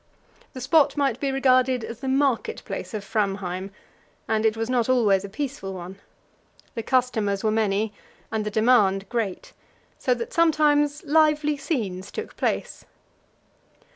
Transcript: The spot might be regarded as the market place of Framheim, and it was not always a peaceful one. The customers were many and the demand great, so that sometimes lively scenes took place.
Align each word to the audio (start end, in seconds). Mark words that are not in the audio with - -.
The 0.53 0.61
spot 0.61 0.97
might 0.97 1.19
be 1.19 1.29
regarded 1.31 1.83
as 1.83 1.99
the 1.99 2.07
market 2.07 2.63
place 2.65 2.95
of 2.95 3.05
Framheim, 3.05 3.69
and 4.27 4.47
it 4.47 4.57
was 4.57 4.67
not 4.67 4.89
always 4.89 5.23
a 5.23 5.29
peaceful 5.29 5.75
one. 5.75 5.99
The 6.73 6.81
customers 6.81 7.43
were 7.43 7.51
many 7.51 7.93
and 8.31 8.43
the 8.43 8.49
demand 8.49 9.07
great, 9.09 9.53
so 9.99 10.15
that 10.15 10.33
sometimes 10.33 11.03
lively 11.03 11.55
scenes 11.55 12.09
took 12.09 12.35
place. 12.35 12.83